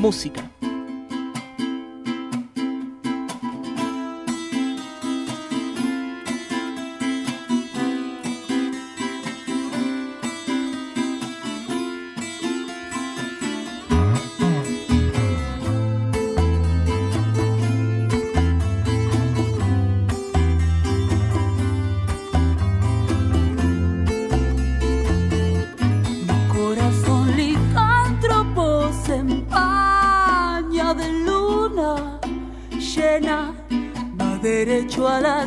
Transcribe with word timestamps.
música. 0.00 0.48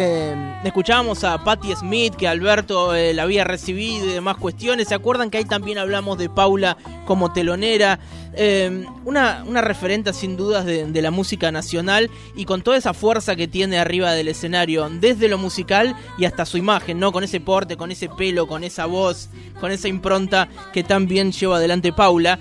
eh, 0.00 0.60
escuchábamos 0.62 1.24
a 1.24 1.42
Patti 1.42 1.74
Smith, 1.74 2.14
que 2.14 2.28
Alberto 2.28 2.94
eh, 2.94 3.12
la 3.12 3.24
había 3.24 3.42
recibido 3.42 4.06
y 4.06 4.12
demás 4.12 4.36
cuestiones? 4.36 4.88
¿Se 4.88 4.94
acuerdan 4.94 5.28
que 5.28 5.38
ahí 5.38 5.44
también 5.44 5.78
hablamos 5.78 6.18
de 6.18 6.28
Paula 6.28 6.76
como 7.04 7.32
telonera? 7.32 7.98
Eh, 8.34 8.86
una, 9.04 9.42
una 9.44 9.60
referente 9.60 10.12
sin 10.12 10.36
dudas 10.36 10.64
de, 10.64 10.86
de, 10.86 11.02
la 11.02 11.10
música 11.10 11.50
nacional 11.50 12.10
y 12.36 12.44
con 12.44 12.62
toda 12.62 12.76
esa 12.76 12.94
fuerza 12.94 13.34
que 13.34 13.48
tiene 13.48 13.78
arriba 13.78 14.12
del 14.12 14.28
escenario, 14.28 14.88
desde 14.88 15.26
lo 15.26 15.38
musical 15.38 15.96
y 16.16 16.26
hasta 16.26 16.46
su 16.46 16.58
imagen, 16.58 17.00
¿no? 17.00 17.10
Con 17.10 17.24
ese 17.24 17.40
porte, 17.40 17.76
con 17.76 17.90
ese 17.90 18.08
pelo, 18.08 18.46
con 18.46 18.62
esa 18.62 18.86
voz, 18.86 19.30
con 19.60 19.72
esa 19.72 19.88
impronta 19.88 20.48
que 20.72 20.84
tan 20.84 21.08
bien 21.08 21.32
lleva 21.32 21.56
adelante 21.56 21.92
Paula 21.92 22.38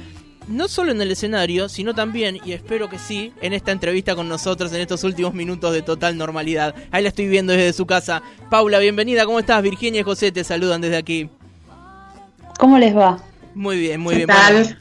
no 0.47 0.67
solo 0.67 0.91
en 0.91 1.01
el 1.01 1.11
escenario, 1.11 1.69
sino 1.69 1.93
también, 1.93 2.39
y 2.45 2.53
espero 2.53 2.89
que 2.89 2.99
sí, 2.99 3.33
en 3.41 3.53
esta 3.53 3.71
entrevista 3.71 4.15
con 4.15 4.29
nosotros 4.29 4.71
en 4.73 4.81
estos 4.81 5.03
últimos 5.03 5.33
minutos 5.33 5.73
de 5.73 5.81
total 5.81 6.17
normalidad. 6.17 6.75
Ahí 6.91 7.03
la 7.03 7.09
estoy 7.09 7.27
viendo 7.27 7.53
desde 7.53 7.73
su 7.73 7.85
casa. 7.85 8.21
Paula, 8.49 8.79
bienvenida, 8.79 9.25
¿cómo 9.25 9.39
estás? 9.39 9.61
Virginia 9.61 10.01
y 10.01 10.03
José 10.03 10.31
te 10.31 10.43
saludan 10.43 10.81
desde 10.81 10.97
aquí. 10.97 11.29
¿Cómo 12.59 12.77
les 12.77 12.95
va? 12.95 13.19
Muy 13.53 13.79
bien, 13.79 13.99
muy 13.99 14.15
bien. 14.15 14.29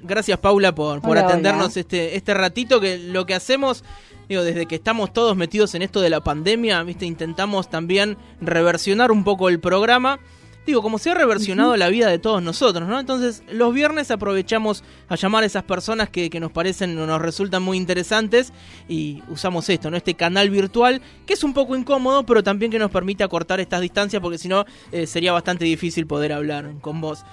gracias 0.03 0.39
Paula 0.39 0.75
por, 0.75 1.01
por 1.01 1.17
atendernos 1.17 1.77
este, 1.79 2.15
este 2.15 2.35
ratito 2.35 2.79
que 2.79 2.99
lo 2.99 3.25
que 3.25 3.35
hacemos 3.35 3.85
digo, 4.29 4.43
desde 4.43 4.67
que 4.67 4.75
estamos 4.75 5.13
todos 5.13 5.37
metidos 5.37 5.75
en 5.75 5.83
esto 5.83 6.01
de 6.01 6.11
la 6.11 6.21
pandemia, 6.21 6.83
¿viste? 6.83 7.07
intentamos 7.07 7.71
también 7.71 8.17
reversionar 8.41 9.13
un 9.13 9.25
poco 9.25 9.49
el 9.49 9.61
programa 9.61 10.19
digo, 10.67 10.83
como 10.83 10.99
se 10.99 11.11
ha 11.11 11.15
reversionado 11.15 11.77
la 11.77 11.89
vida 11.89 12.09
de 12.09 12.19
todos 12.19 12.43
nosotros, 12.43 12.89
¿no? 12.89 12.99
Entonces, 12.99 13.43
los 13.51 13.73
viernes 13.73 14.11
aprovechamos 14.11 14.83
a 15.09 15.15
llamar 15.15 15.45
a 15.45 15.47
esas 15.47 15.63
personas 15.63 16.11
que, 16.11 16.29
nos 16.37 16.53
parecen 16.53 16.99
o 16.99 17.07
nos 17.07 17.23
resultan 17.23 17.63
muy 17.63 17.79
interesantes 17.79 18.53
y 18.89 19.23
usamos 19.29 19.69
esto, 19.71 19.91
¿no? 19.91 19.97
Este 19.97 20.15
canal 20.15 20.51
virtual, 20.51 21.01
que 21.25 21.35
es 21.35 21.45
un 21.45 21.55
poco 21.55 21.77
incómodo, 21.77 22.25
pero 22.27 22.43
también 22.43 22.71
que 22.71 22.79
nos 22.79 22.91
permite 22.91 23.25
acortar 23.25 23.61
estas 23.61 23.81
distancias, 23.81 24.21
porque 24.21 24.39
si 24.39 24.49
no, 24.49 24.67
eh, 24.93 25.07
sería 25.07 25.33
bastante 25.33 25.65
difícil 25.65 26.07
poder 26.07 26.33
hablar 26.33 26.75
con 26.81 27.01
vos. 27.01 27.25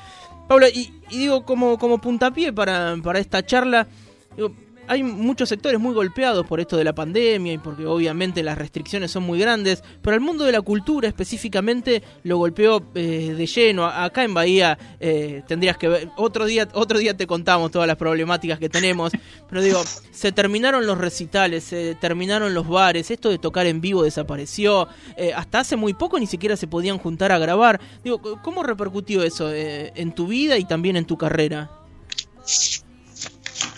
Paula, 0.47 0.69
y, 0.69 0.93
digo, 1.09 1.43
como, 1.43 1.77
como 1.77 1.99
puntapié 1.99 2.53
para, 2.53 2.95
para 3.03 3.19
esta 3.19 3.45
charla, 3.45 3.87
digo, 4.35 4.53
hay 4.87 5.03
muchos 5.03 5.49
sectores 5.49 5.79
muy 5.79 5.93
golpeados 5.93 6.45
por 6.45 6.59
esto 6.59 6.77
de 6.77 6.83
la 6.83 6.93
pandemia 6.93 7.53
y 7.53 7.57
porque 7.57 7.85
obviamente 7.85 8.43
las 8.43 8.57
restricciones 8.57 9.11
son 9.11 9.23
muy 9.23 9.39
grandes, 9.39 9.83
pero 10.01 10.15
el 10.15 10.21
mundo 10.21 10.43
de 10.43 10.51
la 10.51 10.61
cultura 10.61 11.07
específicamente 11.07 12.03
lo 12.23 12.37
golpeó 12.37 12.83
eh, 12.95 13.33
de 13.37 13.45
lleno. 13.45 13.85
Acá 13.85 14.23
en 14.23 14.33
Bahía 14.33 14.77
eh, 14.99 15.43
tendrías 15.47 15.77
que 15.77 15.87
ver, 15.87 16.09
otro 16.17 16.45
día, 16.45 16.67
otro 16.73 16.99
día 16.99 17.15
te 17.15 17.27
contamos 17.27 17.71
todas 17.71 17.87
las 17.87 17.97
problemáticas 17.97 18.59
que 18.59 18.69
tenemos, 18.69 19.11
pero 19.49 19.61
digo, 19.61 19.81
se 20.11 20.31
terminaron 20.31 20.85
los 20.85 20.97
recitales, 20.97 21.63
se 21.63 21.95
terminaron 21.95 22.53
los 22.53 22.67
bares, 22.67 23.11
esto 23.11 23.29
de 23.29 23.37
tocar 23.37 23.65
en 23.65 23.81
vivo 23.81 24.03
desapareció, 24.03 24.87
eh, 25.17 25.33
hasta 25.33 25.59
hace 25.59 25.75
muy 25.75 25.93
poco 25.93 26.19
ni 26.19 26.27
siquiera 26.27 26.57
se 26.57 26.67
podían 26.67 26.97
juntar 26.97 27.31
a 27.31 27.39
grabar. 27.39 27.79
Digo, 28.03 28.21
¿cómo 28.41 28.63
repercutió 28.63 29.23
eso 29.23 29.51
en 29.53 30.13
tu 30.13 30.27
vida 30.27 30.57
y 30.57 30.65
también 30.65 30.95
en 30.95 31.05
tu 31.05 31.17
carrera? 31.17 31.69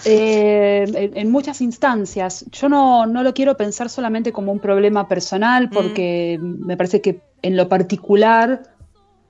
Eh, 0.06 1.12
en, 1.16 1.32
muchas 1.32 1.62
instancias. 1.62 2.46
Yo 2.52 2.70
no, 2.70 3.06
no, 3.06 3.24
lo 3.24 3.34
quiero 3.34 3.58
pensar 3.58 3.90
solamente 3.90 4.32
como 4.32 4.52
un 4.52 4.60
problema 4.60 5.08
personal, 5.08 5.68
mm. 5.68 5.70
porque 5.72 6.40
me 6.42 6.78
parece 6.78 7.02
que 7.02 7.22
en 7.42 7.58
lo 7.58 7.68
particular 7.68 8.64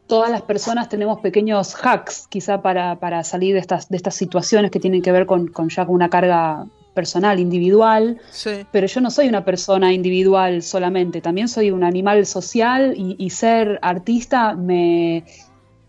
todas 0.07 0.29
las 0.29 0.41
personas 0.41 0.89
tenemos 0.89 1.19
pequeños 1.19 1.75
hacks 1.81 2.27
quizá 2.27 2.61
para, 2.61 2.99
para 2.99 3.23
salir 3.23 3.53
de 3.53 3.59
estas, 3.59 3.89
de 3.89 3.97
estas 3.97 4.15
situaciones 4.15 4.69
que 4.69 4.79
tienen 4.79 5.01
que 5.01 5.11
ver 5.11 5.25
con, 5.25 5.47
con 5.47 5.69
ya 5.69 5.83
una 5.83 6.09
carga 6.09 6.65
personal, 6.93 7.39
individual, 7.39 8.19
pero 8.71 8.87
yo 8.87 9.01
no 9.01 9.11
soy 9.11 9.27
una 9.27 9.43
persona 9.43 9.91
individual 9.91 10.61
solamente, 10.61 11.19
también 11.19 11.49
soy 11.49 11.69
un 11.71 11.83
animal 11.83 12.25
social 12.25 12.93
y 12.95 13.29
ser 13.31 13.79
artista 13.81 14.55
me, 14.55 15.25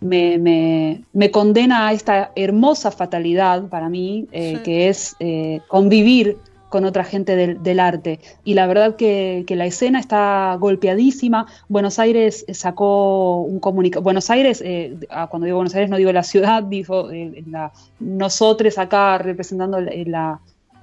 me, 0.01 1.03
me, 1.13 1.31
condena 1.31 1.89
a 1.89 1.93
esta 1.93 2.33
hermosa 2.37 2.91
fatalidad 2.91 3.69
para 3.69 3.89
mí, 3.89 4.27
eh, 4.33 4.61
que 4.65 4.89
es 4.89 5.17
eh, 5.21 5.61
convivir 5.69 6.37
con 6.69 6.85
otra 6.85 7.05
gente 7.05 7.37
del, 7.37 7.81
arte. 7.81 8.21
Y 8.45 8.55
la 8.55 8.67
verdad 8.67 8.97
que, 8.97 9.45
la 9.49 9.67
escena 9.67 9.99
está 10.01 10.57
golpeadísima. 10.59 11.47
Buenos 11.69 11.99
Aires 11.99 12.45
sacó 12.53 13.41
un 13.41 13.61
comunicado. 13.61 14.03
Buenos 14.03 14.31
Aires, 14.31 14.63
eh, 14.65 14.97
ah, 15.11 15.29
cuando 15.29 15.47
digo 15.47 15.57
Buenos 15.57 15.75
Aires 15.75 15.89
no 15.89 15.97
digo 15.97 16.13
la 16.13 16.23
ciudad, 16.23 16.63
dijo 16.65 17.09
nosotros 18.01 18.79
acá 18.79 19.19
representando 19.19 19.79
el 19.79 20.15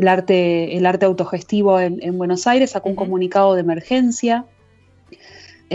arte, 0.07 0.77
el 0.77 0.85
arte 0.85 1.05
autogestivo 1.05 1.79
en, 1.79 2.17
Buenos 2.17 2.47
Aires, 2.47 2.71
sacó 2.71 2.89
un 2.89 2.95
comunicado 2.95 3.53
de 3.53 3.61
emergencia 3.61 4.45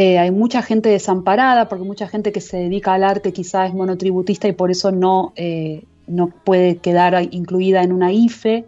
eh, 0.01 0.17
hay 0.17 0.31
mucha 0.31 0.63
gente 0.63 0.91
desamparada, 0.91 1.69
porque 1.69 1.85
mucha 1.85 2.07
gente 2.07 2.31
que 2.31 2.41
se 2.41 2.57
dedica 2.57 2.95
al 2.95 3.03
arte 3.03 3.33
quizás 3.33 3.71
es 3.71 3.75
monotributista 3.75 4.47
y 4.47 4.53
por 4.53 4.71
eso 4.71 4.93
no, 4.93 5.33
eh, 5.35 5.83
no 6.07 6.29
puede 6.29 6.77
quedar 6.77 7.21
incluida 7.33 7.83
en 7.83 7.91
una 7.93 8.13
IFE, 8.13 8.65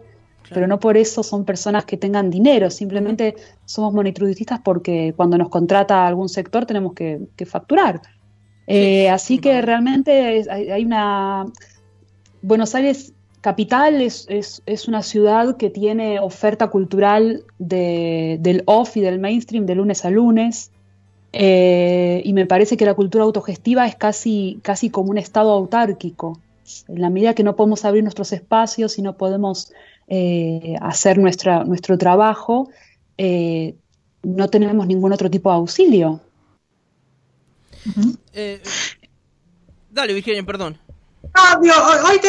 pero 0.49 0.67
no 0.67 0.81
por 0.81 0.97
eso 0.97 1.23
son 1.23 1.45
personas 1.45 1.85
que 1.85 1.95
tengan 1.95 2.29
dinero, 2.29 2.69
simplemente 2.69 3.35
somos 3.63 3.93
monotributistas 3.93 4.59
porque 4.59 5.13
cuando 5.15 5.37
nos 5.37 5.47
contrata 5.47 6.05
algún 6.05 6.27
sector 6.27 6.65
tenemos 6.65 6.91
que, 6.93 7.29
facturar. 7.45 8.01
Eh, 8.67 9.09
así 9.09 9.37
que 9.37 9.61
realmente 9.61 10.43
hay, 10.51 10.83
una... 10.83 11.45
Buenos 12.41 12.75
Aires 12.75 13.13
Capital 13.39 14.01
es, 14.01 14.27
es, 14.27 14.87
una 14.89 15.01
ciudad 15.01 15.55
que 15.55 15.69
tiene 15.69 16.19
oferta 16.19 16.67
cultural 16.67 17.45
del 17.57 18.63
off 18.65 18.97
y 18.97 18.99
del 18.99 19.17
mainstream 19.17 19.65
de 19.65 19.75
lunes 19.75 20.03
a 20.03 20.09
lunes. 20.09 20.71
Eh, 21.33 22.21
y 22.25 22.33
me 22.33 22.45
parece 22.45 22.75
que 22.77 22.85
la 22.85 22.93
cultura 22.93 23.23
autogestiva 23.23 23.87
es 23.87 23.95
casi, 23.95 24.59
casi 24.63 24.89
como 24.89 25.11
un 25.11 25.17
estado 25.17 25.51
autárquico. 25.51 26.39
En 26.87 27.01
la 27.01 27.09
medida 27.09 27.33
que 27.33 27.43
no 27.43 27.55
podemos 27.55 27.85
abrir 27.85 28.03
nuestros 28.03 28.31
espacios 28.33 28.97
y 28.97 29.01
no 29.01 29.17
podemos 29.17 29.71
eh, 30.07 30.75
hacer 30.81 31.17
nuestra, 31.17 31.63
nuestro 31.63 31.97
trabajo, 31.97 32.69
eh, 33.17 33.75
no 34.23 34.49
tenemos 34.49 34.87
ningún 34.87 35.13
otro 35.13 35.29
tipo 35.29 35.49
de 35.49 35.55
auxilio. 35.55 36.21
dale, 39.89 40.13
Virginia, 40.13 40.43
perdón. 40.43 40.77
hoy 42.09 42.19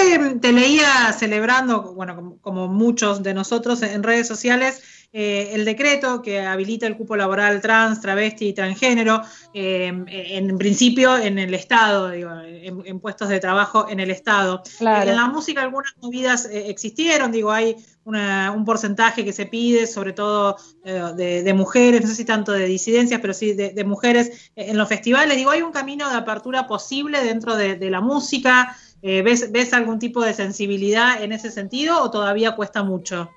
te, 0.40 0.52
leía 0.52 1.12
celebrando, 1.12 1.93
bueno, 1.94 2.37
como 2.40 2.69
muchos 2.69 3.22
de 3.22 3.34
nosotros 3.34 3.82
en 3.82 4.02
redes 4.02 4.28
sociales, 4.28 5.01
eh, 5.14 5.50
el 5.53 5.67
decreto 5.67 6.23
que 6.23 6.41
habilita 6.41 6.87
el 6.87 6.97
cupo 6.97 7.17
laboral 7.17 7.61
trans, 7.61 8.00
travesti 8.00 8.49
y 8.49 8.53
transgénero, 8.55 9.20
eh, 9.53 9.93
en 10.06 10.56
principio 10.56 11.19
en 11.19 11.38
el 11.38 11.53
Estado, 11.53 12.09
digo, 12.09 12.31
en, 12.43 12.99
puestos 12.99 13.29
de 13.29 13.38
trabajo 13.38 13.87
en 13.91 14.00
el 14.00 14.11
Estado. 14.11 14.62
En 14.81 15.14
la 15.14 15.26
música 15.26 15.61
algunas 15.61 15.93
movidas 16.00 16.47
eh, 16.47 16.70
existieron, 16.70 17.31
digo, 17.31 17.53
hay 17.53 17.76
un 18.05 18.64
porcentaje 18.64 19.25
que 19.25 19.32
se 19.32 19.47
pide, 19.47 19.87
sobre 19.87 20.12
todo 20.12 20.56
de, 20.82 21.55
mujeres, 21.55 22.00
no 22.00 22.08
sé 22.08 22.17
si 22.17 22.25
tanto 22.25 22.50
de 22.50 22.65
disidencias, 22.65 23.20
pero 23.20 23.32
sí 23.35 23.53
de, 23.53 23.85
mujeres 23.85 24.50
en 24.56 24.76
los 24.76 24.88
festivales. 24.88 25.37
Digo, 25.37 25.50
hay 25.50 25.62
un 25.62 25.73
camino 25.73 26.08
de 26.08 26.17
apertura 26.17 26.67
posible 26.67 27.23
dentro 27.23 27.55
de, 27.55 27.91
la 27.91 28.00
música. 28.00 28.76
¿ves, 29.03 29.53
¿Ves 29.53 29.73
algún 29.73 30.00
tipo 30.00 30.25
de 30.25 30.35
sensibilidad 30.35 31.23
en 31.23 31.32
ese 31.32 31.50
sentido 31.50 32.03
o 32.03 32.11
todavía 32.11 32.56
cuesta 32.56 32.82
mucho? 32.82 33.31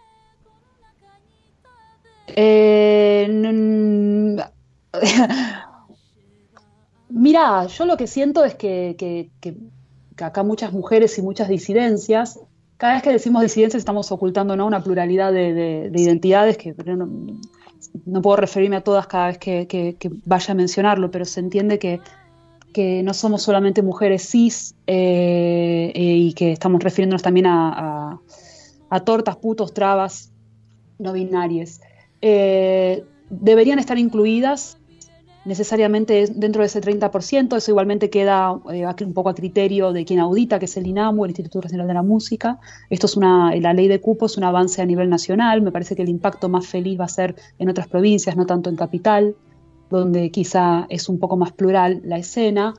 Eh, 2.27 3.27
mira, 7.09 7.67
yo 7.67 7.85
lo 7.85 7.97
que 7.97 8.07
siento 8.07 8.43
es 8.43 8.55
que, 8.55 9.29
acá 10.17 10.43
muchas 10.43 10.73
mujeres 10.73 11.17
y 11.17 11.21
muchas 11.21 11.47
disidencias, 11.49 12.39
cada 12.77 12.93
vez 12.93 13.03
que 13.03 13.11
decimos 13.11 13.41
disidencias 13.41 13.81
estamos 13.81 14.11
ocultando 14.11 14.55
¿no? 14.55 14.65
una 14.65 14.83
pluralidad 14.83 15.31
de, 15.31 15.91
identidades 15.93 16.57
que 16.57 16.75
no, 18.05 18.21
puedo 18.21 18.37
referirme 18.37 18.77
a 18.77 18.81
todas 18.81 19.07
cada 19.07 19.27
vez 19.27 19.37
que, 19.37 19.97
vaya 20.25 20.51
a 20.51 20.55
mencionarlo, 20.55 21.11
pero 21.11 21.25
se 21.25 21.39
entiende 21.39 21.79
que, 21.79 21.99
no 23.03 23.13
somos 23.13 23.41
solamente 23.41 23.81
mujeres 23.81 24.29
cis 24.29 24.75
eh, 24.85 25.93
eh, 25.95 26.15
y 26.17 26.33
que 26.33 26.51
estamos 26.51 26.83
refiriéndonos 26.83 27.21
también 27.21 27.45
a, 27.47 28.19
tortas, 29.05 29.37
putos, 29.37 29.73
trabas, 29.73 30.31
no 30.99 31.13
binarias. 31.13 31.79
Eh, 32.21 33.03
deberían 33.29 33.79
estar 33.79 33.97
incluidas 33.97 34.77
necesariamente 35.45 36.25
dentro 36.27 36.61
de 36.61 36.65
ese 36.65 36.81
30%, 36.81 37.55
eso 37.55 37.71
igualmente 37.71 38.09
queda 38.09 38.59
eh, 38.73 38.85
un 39.05 39.13
poco 39.13 39.29
a 39.29 39.35
criterio 39.35 39.93
de 39.93 40.03
quien 40.03 40.19
audita, 40.19 40.57
que 40.57 40.65
es 40.65 40.75
el 40.75 40.87
INAMU, 40.87 41.23
el 41.23 41.31
Instituto 41.31 41.61
Nacional 41.61 41.87
de 41.87 41.93
la 41.93 42.01
Música. 42.01 42.59
Esto 42.89 43.05
es 43.05 43.15
una, 43.15 43.55
la 43.55 43.73
ley 43.73 43.87
de 43.87 44.01
cupo 44.01 44.25
es 44.25 44.37
un 44.37 44.43
avance 44.43 44.81
a 44.81 44.85
nivel 44.85 45.07
nacional, 45.07 45.61
me 45.61 45.71
parece 45.71 45.95
que 45.95 46.01
el 46.01 46.09
impacto 46.09 46.49
más 46.49 46.65
feliz 46.65 46.99
va 46.99 47.05
a 47.05 47.09
ser 47.09 47.35
en 47.59 47.69
otras 47.69 47.87
provincias, 47.87 48.35
no 48.35 48.47
tanto 48.47 48.71
en 48.71 48.75
capital, 48.75 49.35
donde 49.91 50.31
quizá 50.31 50.87
es 50.89 51.07
un 51.09 51.19
poco 51.19 51.37
más 51.37 51.51
plural 51.51 52.01
la 52.03 52.17
escena, 52.17 52.73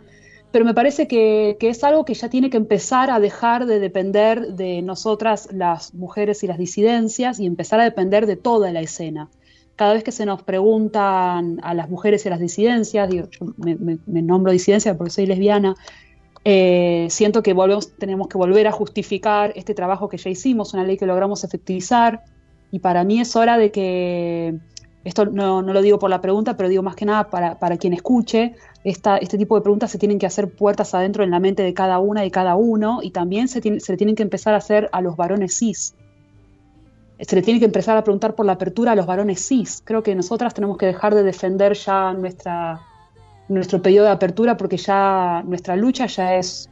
pero 0.56 0.64
me 0.64 0.72
parece 0.72 1.06
que, 1.06 1.58
es 1.60 1.84
algo 1.84 2.06
que 2.06 2.14
ya 2.14 2.30
tiene 2.30 2.48
que 2.48 2.56
empezar 2.56 3.10
a 3.10 3.20
dejar 3.20 3.66
de 3.66 3.78
depender 3.78 4.54
de 4.54 4.80
nosotras, 4.80 5.50
las 5.52 5.92
mujeres 5.92 6.42
y 6.44 6.46
las 6.46 6.56
disidencias, 6.56 7.38
y 7.38 7.44
empezar 7.44 7.78
a 7.78 7.84
depender 7.84 8.24
de 8.24 8.36
toda 8.36 8.72
la 8.72 8.80
escena. 8.80 9.28
Cada 9.74 9.92
vez 9.92 10.02
que 10.02 10.12
se 10.12 10.24
nos 10.24 10.42
preguntan 10.42 11.60
a 11.62 11.74
las 11.74 11.90
mujeres 11.90 12.24
y 12.24 12.28
a 12.28 12.30
las 12.30 12.40
disidencias, 12.40 13.06
digo, 13.06 13.28
yo 13.28 13.52
me, 13.58 14.22
nombro 14.22 14.50
disidencia 14.50 14.96
porque 14.96 15.10
soy 15.10 15.26
lesbiana, 15.26 15.76
eh, 16.42 17.06
siento 17.10 17.42
que 17.42 17.54
tenemos 17.98 18.26
que 18.28 18.38
volver 18.38 18.66
a 18.66 18.72
justificar 18.72 19.52
este 19.56 19.74
trabajo 19.74 20.08
que 20.08 20.16
ya 20.16 20.30
hicimos, 20.30 20.72
una 20.72 20.84
ley 20.84 20.96
que 20.96 21.04
logramos 21.04 21.44
efectivizar, 21.44 22.24
y 22.70 22.78
para 22.78 23.04
mí 23.04 23.20
es 23.20 23.36
hora 23.36 23.58
de 23.58 23.70
que, 23.70 24.54
esto 25.06 25.24
no, 25.26 25.62
lo 25.62 25.82
digo 25.82 25.98
por 25.98 26.10
la 26.10 26.20
pregunta, 26.20 26.56
pero 26.56 26.68
digo 26.68 26.82
más 26.82 26.96
que 26.96 27.04
nada 27.04 27.30
para, 27.30 27.58
para 27.58 27.76
quien 27.76 27.92
escuche, 27.92 28.54
esta, 28.84 29.16
este 29.18 29.38
tipo 29.38 29.54
de 29.56 29.62
preguntas 29.62 29.90
se 29.90 29.98
tienen 29.98 30.18
que 30.18 30.26
hacer 30.26 30.50
puertas 30.50 30.94
adentro 30.94 31.24
en 31.24 31.30
la 31.30 31.40
mente 31.40 31.62
de 31.62 31.74
cada 31.74 31.98
una 31.98 32.24
y 32.24 32.30
cada 32.30 32.56
uno, 32.56 33.00
y 33.02 33.10
también 33.10 33.48
se, 33.48 33.80
se 33.80 33.96
tienen 33.96 34.16
que 34.16 34.22
empezar 34.22 34.54
a 34.54 34.58
hacer 34.58 34.88
a 34.92 35.00
los 35.00 35.16
varones 35.16 35.56
cis 35.58 35.94
se 37.18 37.34
le 37.34 37.42
tiene 37.42 37.58
que 37.58 37.64
empezar 37.64 37.96
a 37.96 38.04
preguntar 38.04 38.34
por 38.34 38.44
la 38.44 38.52
apertura 38.52 38.92
a 38.92 38.94
los 38.94 39.06
varones 39.06 39.46
cis. 39.46 39.80
Creo 39.84 40.02
que 40.02 40.14
nosotras 40.14 40.52
tenemos 40.52 40.76
que 40.76 40.86
dejar 40.86 41.14
de 41.14 41.22
defender 41.22 41.72
ya 41.72 42.12
nuestra, 42.12 42.82
nuestro 43.48 43.80
periodo 43.80 44.06
de 44.06 44.12
apertura 44.12 44.56
porque 44.56 44.76
ya 44.76 45.42
nuestra 45.46 45.76
lucha 45.76 46.06
ya 46.06 46.36
es 46.36 46.68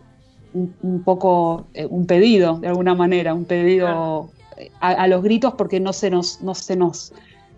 un, 0.53 1.03
poco 1.03 1.67
eh, 1.75 1.87
un 1.87 2.07
pedido, 2.07 2.59
de 2.59 2.69
alguna 2.69 2.95
manera, 2.95 3.35
un 3.35 3.45
pedido 3.45 4.31
a, 4.81 5.07
los 5.09 5.23
gritos 5.23 5.55
porque 5.55 5.81
no 5.81 5.93
se 5.93 6.11
nos, 6.11 6.41
no 6.43 6.55
se 6.55 6.77
nos, 6.77 7.13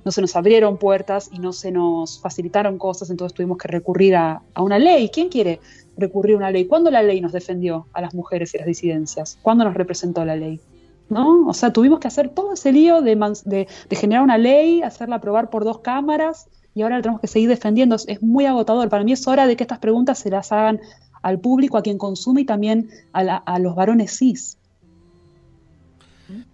no 0.07 0.13
se 0.13 0.21
nos 0.21 0.37
abrieron 0.37 0.77
puertas 0.77 1.29
y 1.33 1.41
no 1.41 1.53
se 1.53 1.73
nos 1.73 2.21
facilitaron 2.21 2.79
cosas, 2.79 3.11
entonces 3.11 3.35
tuvimos 3.35 3.59
que 3.59 3.67
recurrir 3.67 4.15
a, 4.15 4.41
una 4.57 4.79
ley. 4.79 5.11
¿Quién 5.13 5.29
quiere 5.29 5.59
recurrir 5.97 6.35
a 6.37 6.39
una 6.39 6.51
ley? 6.53 6.67
¿Cuándo 6.67 6.93
la 6.93 7.03
ley 7.03 7.21
nos 7.21 7.33
defendió 7.33 7.89
a 7.93 8.01
las 8.01 8.15
mujeres 8.15 8.55
y 8.55 8.59
las 8.59 8.69
disidencias? 8.69 9.37
¿Cuándo 9.43 9.65
nos 9.65 9.75
representó 9.75 10.25
la 10.25 10.37
ley? 10.37 10.61
¿no? 11.09 11.49
O 11.49 11.53
sea, 11.53 11.73
tuvimos 11.73 11.99
que 11.99 12.07
hacer 12.07 12.29
todo 12.29 12.53
ese 12.53 12.71
lío 12.71 13.03
de, 13.03 13.67
generar 13.91 14.23
una 14.23 14.39
ley, 14.39 14.81
hacerla 14.83 15.17
aprobar 15.17 15.51
por 15.51 15.65
dos 15.65 15.81
cámaras 15.81 16.47
y 16.73 16.83
ahora 16.83 16.99
la 16.99 17.03
tenemos 17.03 17.21
que 17.21 17.27
seguir 17.27 17.49
defendiendo. 17.49 17.97
Es 18.07 18.23
muy 18.23 18.47
agotador. 18.47 18.89
Para 18.89 19.03
mí 19.03 19.11
es 19.11 19.27
hora 19.27 19.49
de 19.49 19.57
que 19.57 19.65
estas 19.65 19.81
preguntas 19.81 20.21
se 20.21 20.31
las 20.31 20.53
hagan 20.53 20.81
al 21.21 21.41
público, 21.41 21.79
a 21.79 21.83
quien 21.83 21.99
consume 21.99 22.43
y 22.43 22.45
también 22.45 22.91
a, 23.13 23.39
a 23.39 23.59
los 23.59 23.75
varones 23.75 24.17
cis. 24.17 24.57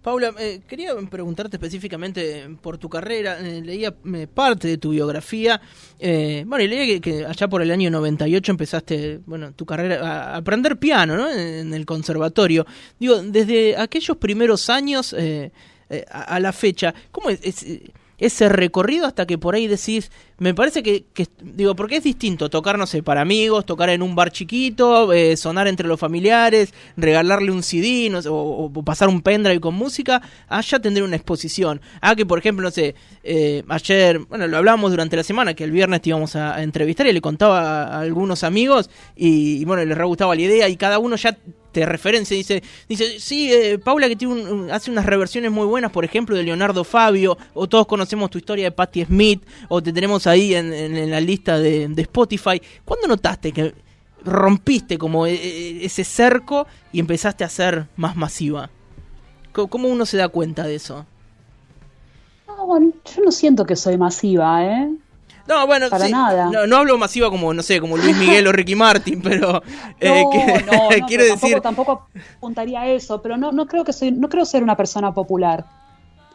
Paula, 0.03 0.35
eh, 0.39 0.61
quería 0.67 0.95
preguntarte 1.11 1.57
específicamente 1.57 2.57
por 2.61 2.79
tu 2.79 2.89
carrera. 2.89 3.39
Eh, 3.41 3.63
leía 3.63 3.95
eh, 4.15 4.27
parte 4.27 4.69
de 4.69 4.79
tu 4.79 4.91
biografía. 4.91 5.61
bueno, 5.99 6.61
y 6.61 6.69
leía 6.69 7.01
que, 7.01 7.25
allá 7.25 7.49
por 7.49 7.63
el 7.63 7.71
año 7.71 7.91
98 7.91 8.53
empezaste, 8.53 9.21
bueno, 9.27 9.53
tu 9.53 9.65
carrera 9.65 10.33
a 10.33 10.37
aprender 10.37 10.77
piano, 10.79 11.17
¿no? 11.17 11.31
En, 11.31 11.73
el 11.73 11.87
conservatorio. 11.87 12.67
Digo, 12.99 13.23
desde 13.23 13.77
aquellos 13.77 14.17
primeros 14.17 14.69
años 14.69 15.15
a, 16.11 16.41
la 16.41 16.53
fecha, 16.53 16.95
¿cómo 17.11 17.31
es 17.31 17.65
ese 18.23 18.49
recorrido 18.49 19.07
hasta 19.07 19.27
que 19.27 19.37
por 19.37 19.57
ahí 19.57 19.67
decís, 19.67 20.11
me 20.39 20.55
parece 20.55 20.83
que, 20.83 21.05
digo, 21.43 21.75
porque 21.75 21.97
es 21.97 22.05
distinto 22.05 22.49
tocar, 22.51 22.79
no 22.79 22.87
sé, 22.87 23.03
para 23.03 23.21
amigos, 23.21 23.67
tocar 23.67 23.91
en 23.91 24.01
un 24.01 24.15
bar 24.15 24.31
chiquito, 24.31 25.13
eh, 25.13 25.37
sonar 25.37 25.67
entre 25.67 25.89
los 25.89 25.99
familiares, 25.99 26.73
regalarle 26.97 27.51
un 27.51 27.65
CD 27.65 28.09
no 28.11 28.21
o, 28.31 28.73
pasar 28.85 29.09
un 29.09 29.23
pendrive 29.23 29.61
con 29.61 29.75
música, 29.75 30.23
allá 30.49 30.79
tendré 30.79 31.03
una 31.03 31.17
exposición. 31.17 31.81
Ah, 32.01 32.15
que 32.15 32.25
por 32.25 32.39
ejemplo, 32.39 32.65
no 32.65 32.71
sé, 32.71 32.95
eh, 33.25 33.65
ayer, 33.69 34.21
bueno, 34.21 34.47
lo 34.47 34.57
hablábamos 34.57 34.93
durante 34.93 35.17
la 35.17 35.25
semana, 35.25 35.55
que 35.55 35.65
el 35.65 35.73
viernes 35.73 36.01
te 36.01 36.11
íbamos 36.11 36.37
a, 36.37 36.63
entrevistar 36.63 37.07
y 37.09 37.13
le 37.13 37.21
contaba 37.21 37.83
a, 37.83 38.01
algunos 38.01 38.45
amigos 38.45 38.89
y, 39.17 39.65
bueno, 39.65 39.85
les 39.85 39.99
re 39.99 40.05
gustaba 40.05 40.37
la 40.37 40.43
idea 40.43 40.69
y 40.69 40.77
cada 40.77 41.01
uno 41.01 41.17
ya 41.17 41.37
referencia, 41.75 42.37
dice, 42.37 42.63
dice 42.89 43.19
sí, 43.19 43.53
eh, 43.53 43.79
Paula 43.79 44.09
que 44.09 44.17
tiene 44.17 44.73
hace 44.73 44.91
unas 44.91 45.07
reversiones 45.07 45.51
muy 45.51 45.67
buenas, 45.67 45.91
por 45.91 46.05
ejemplo, 46.05 46.37
de 46.37 46.43
Leonardo 46.43 46.85
Fabio, 46.85 47.37
o 47.55 47.67
todos 47.67 47.87
conocemos 47.87 48.31
tu 48.31 48.39
historia 48.39 48.65
de 48.65 48.73
Patti 48.73 49.05
Smith, 49.05 49.43
o 49.69 49.83
te 49.83 49.93
tenemos 49.93 50.27
ahí 50.27 50.55
en, 50.55 51.11
la 51.11 51.21
lista 51.21 51.59
de, 51.59 51.93
Spotify. 51.97 52.61
¿Cuándo 52.85 53.09
notaste 53.09 53.53
que 53.53 53.75
rompiste 54.25 54.99
como 54.99 55.27
e, 55.27 55.35
e, 55.35 55.85
ese 55.85 56.05
cerco 56.05 56.67
y 56.93 57.01
empezaste 57.01 57.45
a 57.45 57.49
ser 57.49 57.87
más 57.97 58.17
masiva? 58.17 58.71
¿Cómo 59.53 59.89
uno 59.89 60.07
se 60.07 60.17
da 60.17 60.29
cuenta 60.29 60.65
de 60.65 60.77
eso? 60.77 61.07
yo 63.17 63.23
no 63.25 63.33
siento 63.33 63.65
que 63.67 63.77
soy 63.77 63.99
masiva, 63.99 64.65
¿eh? 64.65 64.91
No, 65.47 65.67
bueno, 65.67 65.89
para 65.91 66.09
nada. 66.09 66.51
No, 66.67 66.77
hablo 66.77 66.99
masiva 66.99 67.31
como, 67.31 67.53
no 67.53 67.63
sé, 67.63 67.81
como 67.81 67.97
Luis 67.97 68.17
Miguel 68.17 68.47
o 68.47 68.53
Ricky 68.53 68.75
Martin, 68.75 69.21
pero 69.21 69.63
eh, 70.01 70.25
no, 70.67 70.89
quiero 71.07 71.25
decir... 71.25 71.61
Tampoco, 71.61 72.09
apuntaría 72.37 72.83
a 72.83 72.89
eso, 72.89 73.21
pero 73.23 73.37
no, 73.37 73.53
no 73.53 73.67
creo 73.67 73.85
que 73.85 73.93
soy, 73.93 74.13
no 74.13 74.29
creo 74.29 74.45
ser 74.45 74.63
una 74.63 74.77
persona 74.77 75.13
popular. 75.13 75.65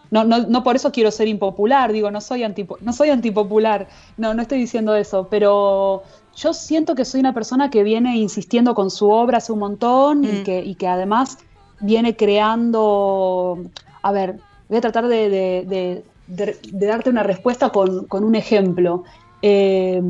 No, 0.09 0.23
no, 0.23 0.39
no 0.39 0.63
por 0.63 0.75
eso 0.75 0.91
quiero 0.91 1.11
ser 1.11 1.27
impopular, 1.27 1.91
digo, 1.91 2.11
no 2.11 2.21
soy, 2.21 2.45
no 2.81 2.93
soy 2.93 3.09
antipopular, 3.09 3.87
no, 4.15 4.33
no 4.33 4.41
estoy 4.41 4.57
diciendo 4.57 4.95
eso, 4.95 5.27
pero 5.29 6.03
yo 6.35 6.53
siento 6.53 6.95
que 6.95 7.03
soy 7.03 7.19
una 7.19 7.33
persona 7.33 7.69
que 7.69 7.83
viene 7.83 8.15
insistiendo 8.15 8.73
con 8.73 8.89
su 8.89 9.09
obra 9.09 9.39
hace 9.39 9.51
un 9.51 9.59
montón 9.59 10.23
y, 10.23 10.27
mm. 10.27 10.43
que, 10.43 10.63
y 10.63 10.75
que 10.75 10.87
además 10.87 11.39
viene 11.79 12.15
creando, 12.15 13.59
a 14.01 14.11
ver, 14.11 14.39
voy 14.69 14.77
a 14.77 14.81
tratar 14.81 15.07
de, 15.07 16.03
darte 16.27 17.09
una 17.09 17.23
respuesta 17.23 17.69
con, 17.69 18.07
un 18.11 18.35
ejemplo. 18.35 19.03
Eh, 19.41 20.01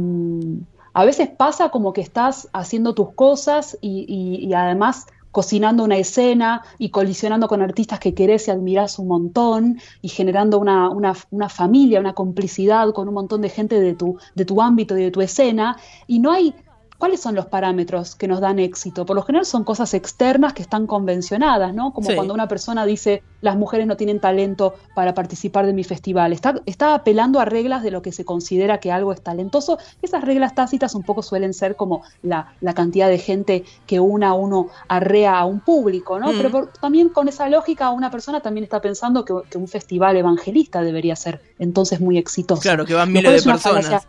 a 0.93 1.05
veces 1.05 1.29
pasa 1.29 1.69
como 1.69 1.93
que 1.93 2.01
estás 2.01 2.49
haciendo 2.53 2.93
tus 2.93 3.13
cosas 3.13 3.77
y 3.81 4.51
además 4.53 5.07
cocinando 5.37 5.83
una 5.83 5.97
escena 5.97 6.63
y 6.79 6.89
colisionando 6.89 7.47
con 7.47 7.61
artistas 7.61 7.99
que 7.99 8.15
querés 8.15 8.47
y 8.47 8.51
admirás 8.51 8.97
un 8.97 9.07
montón 9.07 9.79
y 10.01 10.09
generando 10.09 10.57
una, 10.57 10.89
una, 10.89 11.49
familia, 11.49 11.99
una 11.99 12.13
complicidad 12.13 12.91
con 12.91 13.07
un 13.07 13.13
montón 13.13 13.41
de 13.41 13.49
gente 13.49 13.79
de 13.79 13.93
tu, 13.93 14.17
de 14.33 14.45
tu 14.45 14.63
ámbito 14.63 14.97
y 14.97 15.03
de 15.03 15.11
tu 15.11 15.21
escena. 15.21 15.77
Y 16.07 16.17
no 16.17 16.31
hay 16.31 16.55
¿Cuáles 16.97 17.21
son 17.21 17.35
los 17.35 17.45
parámetros 17.45 18.15
que 18.15 18.27
nos 18.27 18.39
dan 18.39 18.57
éxito? 18.57 19.05
Por 19.05 19.15
lo 19.15 19.21
general 19.21 19.45
son 19.45 19.63
cosas 19.63 19.93
externas 19.93 20.53
que 20.53 20.63
están 20.63 20.87
convencionadas, 20.87 21.73
¿no? 21.73 21.93
Como 21.93 22.09
cuando 22.15 22.33
una 22.33 22.47
persona 22.47 22.87
dice, 22.87 23.21
las 23.41 23.55
mujeres 23.55 23.85
no 23.85 23.97
tienen 23.97 24.19
talento 24.19 24.73
para 24.95 25.13
participar 25.13 25.67
de 25.67 25.73
mi 25.73 25.83
festival. 25.83 26.33
Está, 26.33 26.59
está 26.65 26.95
apelando 26.95 27.39
a 27.39 27.45
reglas 27.45 27.83
de 27.83 27.91
lo 27.91 28.01
que 28.01 28.11
se 28.11 28.25
considera 28.25 28.79
que 28.79 28.91
algo 28.91 29.13
es 29.13 29.21
talentoso. 29.21 29.77
Esas 30.01 30.23
reglas 30.23 30.55
tácitas 30.55 30.95
un 30.95 31.03
poco 31.03 31.21
suelen 31.21 31.53
ser 31.53 31.75
como 31.75 32.01
la, 32.23 32.53
cantidad 32.73 33.09
de 33.09 33.19
gente 33.19 33.63
que 33.85 33.99
una 33.99 34.29
a 34.29 34.33
uno 34.33 34.69
arrea 34.87 35.37
a 35.37 35.45
un 35.45 35.59
público, 35.59 36.19
¿no? 36.19 36.33
Mm. 36.33 36.37
Pero 36.37 36.69
también 36.81 37.09
con 37.09 37.27
esa 37.27 37.47
lógica 37.47 37.91
una 37.91 38.09
persona 38.09 38.41
también 38.41 38.63
está 38.63 38.81
pensando 38.81 39.23
que, 39.23 39.35
que, 39.51 39.57
un 39.57 39.67
festival 39.67 40.17
evangelista 40.17 40.81
debería 40.81 41.15
ser 41.15 41.41
entonces 41.59 41.99
muy 41.99 42.17
exitoso. 42.17 42.61
Claro, 42.61 42.85
que 42.85 42.95
van 42.95 43.11
miles 43.11 43.43
de 43.43 43.51
personas. 43.51 44.07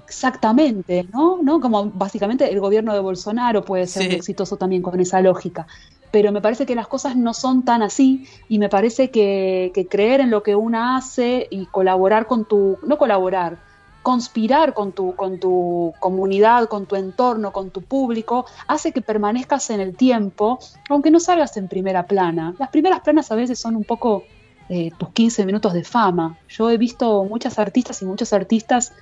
Exactamente, 0.06 1.06
¿no? 1.12 1.38
¿no? 1.42 1.60
Como 1.60 1.90
básicamente 1.90 2.50
el 2.50 2.60
gobierno 2.60 2.94
de 2.94 3.00
Bolsonaro 3.00 3.64
puede 3.64 3.86
ser 3.86 4.12
exitoso 4.12 4.56
también 4.56 4.82
con 4.82 4.98
esa 5.00 5.20
lógica. 5.20 5.66
Pero 6.10 6.30
me 6.30 6.42
parece 6.42 6.66
que 6.66 6.74
las 6.74 6.88
cosas 6.88 7.16
no 7.16 7.32
son 7.32 7.64
tan 7.64 7.82
así 7.82 8.26
y 8.48 8.58
me 8.58 8.68
parece 8.68 9.10
que, 9.10 9.86
creer 9.90 10.20
en 10.20 10.30
lo 10.30 10.42
que 10.42 10.54
una 10.54 10.96
hace 10.96 11.48
y 11.50 11.66
colaborar 11.66 12.26
con 12.26 12.44
tu, 12.44 12.78
no 12.86 12.98
colaborar, 12.98 13.56
conspirar 14.02 14.74
con 14.74 14.92
tu, 14.92 15.14
con 15.14 15.38
tu 15.38 15.94
comunidad, 16.00 16.68
con 16.68 16.86
tu 16.86 16.96
entorno, 16.96 17.52
con 17.52 17.70
tu 17.70 17.82
público, 17.82 18.44
hace 18.66 18.92
que 18.92 19.00
permanezcas 19.00 19.70
en 19.70 19.80
el 19.80 19.96
tiempo, 19.96 20.58
aunque 20.90 21.10
no 21.10 21.18
salgas 21.18 21.56
en 21.56 21.68
primera 21.68 22.06
plana. 22.06 22.54
Las 22.58 22.68
primeras 22.68 23.00
planas 23.00 23.32
a 23.32 23.34
veces 23.34 23.58
son 23.58 23.76
un 23.76 23.84
poco 23.84 24.24
eh, 24.68 24.90
tus 24.98 25.10
15 25.10 25.46
minutos 25.46 25.72
de 25.72 25.84
fama. 25.84 26.38
Yo 26.48 26.70
he 26.70 26.76
visto 26.76 27.24
muchas 27.24 27.58
artistas 27.58 28.00
y 28.02 28.04
muchos 28.04 28.32
artistas 28.32 28.92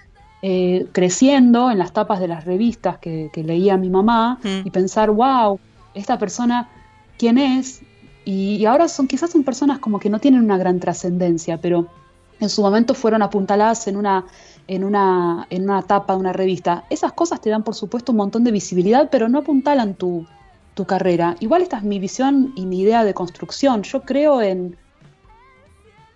eh, 0.43 0.87
creciendo 0.93 1.71
en 1.71 1.79
las 1.79 1.93
tapas 1.93 2.21
de 2.21 2.29
las 2.29 2.45
revistas 2.45 2.99
que, 2.99 3.31
leía 3.35 3.77
mi 3.77 3.91
mamá 3.91 4.39
mm. 4.43 4.67
y 4.67 4.71
pensar, 4.71 5.11
wow, 5.11 5.59
esta 5.95 6.19
persona 6.19 6.69
quién 7.19 7.39
es, 7.39 7.83
y, 8.25 8.65
ahora 8.65 8.89
son 8.89 9.07
quizás 9.07 9.31
son 9.31 9.45
personas 9.45 9.79
como 9.79 9.99
que 9.99 10.11
no 10.11 10.19
tienen 10.19 10.43
una 10.43 10.59
gran 10.59 10.79
trascendencia, 10.81 11.59
pero 11.59 11.87
en 12.39 12.49
su 12.49 12.63
momento 12.63 12.95
fueron 12.95 13.23
apuntaladas 13.23 13.87
en 13.89 13.97
una, 13.97 14.25
en 14.67 14.85
una, 14.85 15.47
en 15.51 15.65
una 15.65 15.83
tapa 15.83 16.15
de 16.15 16.21
una 16.21 16.33
revista. 16.33 16.85
Esas 16.91 17.13
cosas 17.13 17.41
te 17.41 17.51
dan, 17.51 17.63
por 17.63 17.75
supuesto, 17.75 18.13
un 18.13 18.19
montón 18.19 18.45
de 18.45 18.53
visibilidad, 18.53 19.09
pero 19.11 19.29
no 19.29 19.41
apuntalan 19.41 19.95
tu, 19.95 20.27
tu 20.75 20.87
carrera. 20.87 21.37
Igual 21.41 21.63
esta 21.63 21.79
es 21.79 21.83
mi 21.83 21.99
visión 21.99 22.53
y 22.57 22.67
mi 22.67 22.81
idea 22.81 23.05
de 23.05 23.15
construcción. 23.15 23.83
Yo 23.83 24.03
creo 24.03 24.41
en, 24.41 24.77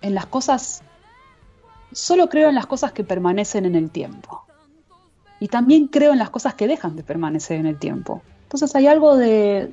en 0.01 0.15
las 0.15 0.27
cosas, 0.27 0.83
solo 1.95 2.29
creo 2.29 2.49
en 2.49 2.55
las 2.55 2.67
cosas 2.67 2.93
que 2.93 3.05
permanecen 3.05 3.65
en 3.65 3.75
el 3.77 3.91
tiempo. 3.91 4.45
Y 5.41 5.49
también 5.49 5.89
creo 5.89 6.13
en 6.13 6.19
las 6.19 6.31
cosas 6.31 6.55
que 6.55 6.67
dejan 6.67 6.97
de 6.97 7.03
permanecer 7.03 7.59
en 7.59 7.67
el 7.67 7.79
tiempo. 7.79 8.23
Entonces 8.45 8.75
hay 8.75 8.87
algo 8.87 9.17
de, 9.17 9.73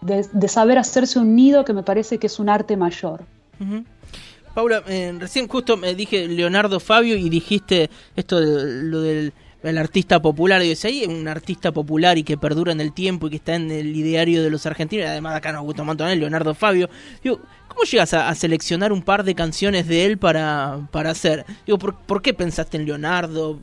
de, 0.00 0.48
saber 0.48 0.78
hacerse 0.78 1.18
un 1.18 1.34
nido 1.34 1.64
que 1.64 1.72
me 1.72 1.82
parece 1.82 2.18
que 2.18 2.26
es 2.26 2.38
un 2.38 2.48
arte 2.48 2.76
mayor. 2.76 3.24
Paula, 4.54 4.82
eh, 4.88 5.14
recién 5.18 5.48
justo 5.48 5.76
me 5.76 5.94
dije 5.94 6.26
Leonardo 6.28 6.80
Fabio 6.80 7.16
y 7.16 7.28
dijiste 7.28 7.90
esto 8.14 8.40
de 8.40 8.82
lo 8.84 9.00
del 9.00 9.32
artista 9.78 10.20
popular. 10.20 10.62
Y 10.62 10.74
si 10.76 10.88
hay 10.88 11.04
un 11.04 11.28
artista 11.28 11.72
popular 11.72 12.18
y 12.18 12.22
que 12.22 12.36
perdura 12.38 12.72
en 12.72 12.80
el 12.80 12.92
tiempo 12.92 13.26
y 13.26 13.30
que 13.30 13.36
está 13.36 13.54
en 13.54 13.70
el 13.70 13.94
ideario 13.94 14.42
de 14.42 14.50
los 14.50 14.64
argentinos, 14.66 15.06
además 15.06 15.34
acá 15.34 15.52
nos 15.52 15.62
gusta 15.62 15.82
un 15.82 15.86
montón, 15.88 16.08
Leonardo 16.18 16.54
Fabio. 16.54 16.88
Digo, 17.22 17.40
¿cómo 17.76 17.84
llegas 17.84 18.14
a, 18.14 18.34
seleccionar 18.34 18.90
un 18.90 19.02
par 19.02 19.22
de 19.22 19.34
canciones 19.34 19.86
de 19.86 20.06
él 20.06 20.18
para, 20.18 20.88
para 20.90 21.10
hacer? 21.10 21.44
Digo, 21.66 21.78
¿por, 21.78 22.22
qué 22.22 22.32
pensaste 22.32 22.78
en 22.78 22.86
Leonardo? 22.86 23.58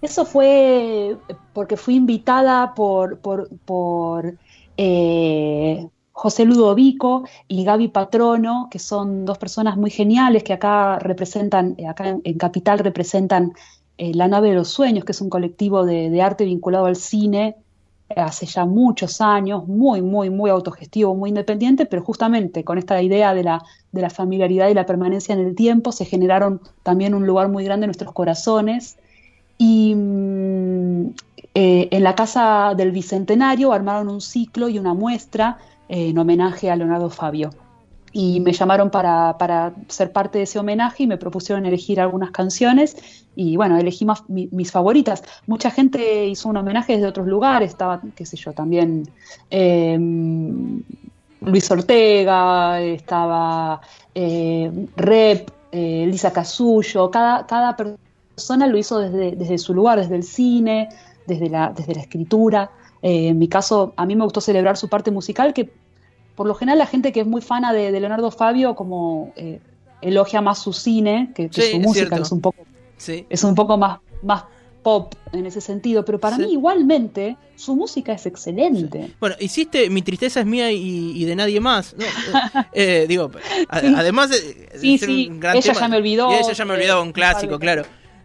Eso 0.00 0.24
fue 0.24 1.16
porque 1.52 1.76
fui 1.76 1.96
invitada 1.96 2.74
por, 2.74 3.18
por, 3.18 3.50
por 3.66 4.34
eh, 4.78 5.86
José 6.12 6.46
Ludovico 6.46 7.24
y 7.46 7.64
Gaby 7.64 7.88
Patrono, 7.88 8.68
que 8.70 8.78
son 8.78 9.26
dos 9.26 9.36
personas 9.36 9.76
muy 9.76 9.90
geniales 9.90 10.42
que 10.42 10.54
acá 10.54 10.98
representan, 10.98 11.76
acá 11.86 12.08
en, 12.08 12.38
Capital 12.38 12.78
representan 12.78 13.52
eh, 13.98 14.12
La 14.14 14.28
Nave 14.28 14.48
de 14.48 14.54
los 14.54 14.68
Sueños, 14.68 15.04
que 15.04 15.12
es 15.12 15.20
un 15.20 15.28
colectivo 15.28 15.84
de, 15.84 16.22
arte 16.22 16.46
vinculado 16.46 16.86
al 16.86 16.96
cine 16.96 17.56
hace 18.16 18.46
ya 18.46 18.64
muchos 18.64 19.20
años, 19.20 19.66
muy, 19.68 20.02
muy, 20.02 20.30
muy 20.30 20.50
autogestivo, 20.50 21.14
muy 21.14 21.28
independiente, 21.28 21.86
pero 21.86 22.02
justamente 22.02 22.64
con 22.64 22.78
esta 22.78 23.00
idea 23.00 23.34
de 23.34 23.44
la, 23.44 23.62
de 23.92 24.00
la 24.02 24.10
familiaridad 24.10 24.68
y 24.68 24.74
la 24.74 24.86
permanencia 24.86 25.32
en 25.32 25.40
el 25.40 25.54
tiempo 25.54 25.92
se 25.92 26.04
generaron 26.04 26.60
también 26.82 27.14
un 27.14 27.26
lugar 27.26 27.48
muy 27.48 27.64
grande 27.64 27.84
en 27.84 27.88
nuestros 27.88 28.12
corazones. 28.12 28.96
Y 29.58 29.94
mm, 29.94 31.06
eh, 31.54 31.88
en 31.90 32.02
la 32.02 32.14
Casa 32.14 32.74
del 32.76 32.92
Bicentenario 32.92 33.72
armaron 33.72 34.08
un 34.08 34.20
ciclo 34.20 34.68
y 34.68 34.78
una 34.78 34.94
muestra 34.94 35.58
eh, 35.88 36.08
en 36.08 36.18
homenaje 36.18 36.70
a 36.70 36.76
Leonardo 36.76 37.10
Fabio. 37.10 37.50
Y 38.12 38.40
me 38.40 38.52
llamaron 38.52 38.90
para, 38.90 39.72
ser 39.88 40.12
parte 40.12 40.38
de 40.38 40.44
ese 40.44 40.58
homenaje 40.58 41.04
y 41.04 41.06
me 41.06 41.16
propusieron 41.16 41.64
elegir 41.64 42.00
algunas 42.00 42.32
canciones 42.32 42.96
y 43.36 43.56
bueno, 43.56 43.78
elegí 43.78 44.06
mis 44.28 44.72
favoritas. 44.72 45.22
Mucha 45.46 45.70
gente 45.70 46.26
hizo 46.26 46.48
un 46.48 46.56
homenaje 46.56 46.94
desde 46.94 47.06
otros 47.06 47.28
lugares, 47.28 47.70
estaba, 47.70 48.00
qué 48.16 48.26
sé 48.26 48.36
yo, 48.36 48.52
también 48.52 49.08
em, 49.48 50.82
Luis 51.40 51.70
Ortega, 51.70 52.80
estaba 52.80 53.80
eh, 54.14 54.88
Rep, 54.96 55.50
Lisa 55.72 56.32
Casullo, 56.32 57.10
cada, 57.10 57.46
cada 57.46 57.76
persona 57.76 58.66
lo 58.66 58.76
hizo 58.76 58.98
desde, 58.98 59.36
desde 59.36 59.58
su 59.58 59.72
lugar, 59.74 60.00
desde 60.00 60.16
el 60.16 60.24
cine, 60.24 60.88
desde 61.26 61.48
la, 61.48 61.72
desde 61.74 61.94
la 61.94 62.00
escritura. 62.00 62.70
Eh, 63.02 63.28
en 63.28 63.38
mi 63.38 63.48
caso, 63.48 63.92
a 63.96 64.06
mí 64.06 64.16
me 64.16 64.24
gustó 64.24 64.40
celebrar 64.40 64.76
su 64.76 64.88
parte 64.88 65.10
musical, 65.10 65.54
que 65.54 65.70
por 66.40 66.46
lo 66.46 66.54
general 66.54 66.78
la 66.78 66.86
gente 66.86 67.12
que 67.12 67.20
es 67.20 67.26
muy 67.26 67.42
fana 67.42 67.70
de, 67.74 67.92
Leonardo 67.92 68.30
Fabio 68.30 68.74
como 68.74 69.30
eh, 69.36 69.60
elogia 70.00 70.40
más 70.40 70.58
su 70.58 70.72
cine 70.72 71.32
que, 71.34 71.50
su 71.52 71.78
música, 71.80 72.16
es 72.16 72.32
un 72.32 72.40
poco, 72.40 72.64
es 73.28 73.44
un 73.44 73.54
poco 73.54 73.76
más, 73.76 73.98
más 74.22 74.44
pop 74.82 75.12
en 75.34 75.44
ese 75.44 75.60
sentido, 75.60 76.02
pero 76.02 76.18
para 76.18 76.38
mí 76.38 76.52
igualmente 76.52 77.36
su 77.56 77.76
música 77.76 78.14
es 78.14 78.24
excelente. 78.24 79.12
Bueno, 79.20 79.36
hiciste 79.38 79.90
Mi 79.90 80.00
tristeza 80.00 80.40
es 80.40 80.46
mía 80.46 80.72
y, 80.72 81.22
de 81.26 81.36
nadie 81.36 81.60
más. 81.60 81.94
Eh, 82.72 83.04
digo, 83.06 83.30
además 83.68 84.30
de, 84.30 84.70
sí, 84.78 85.28
un 85.28 85.40
gran 85.40 85.58
ella 85.58 85.74
ya 85.74 85.88
me 85.88 85.98
olvidó. 85.98 86.32
Y 86.32 86.36
ella 86.36 86.52
ya 86.52 86.64
me 86.64 86.72
olvidó, 86.72 87.02
un 87.02 87.12
clásico, 87.12 87.58
claro. 87.58 87.82